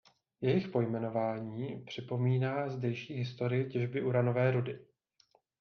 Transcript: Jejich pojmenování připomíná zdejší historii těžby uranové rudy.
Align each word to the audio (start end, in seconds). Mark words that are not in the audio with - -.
Jejich 0.41 0.67
pojmenování 0.67 1.83
připomíná 1.87 2.69
zdejší 2.69 3.13
historii 3.13 3.69
těžby 3.69 4.03
uranové 4.03 4.51
rudy. 4.51 4.79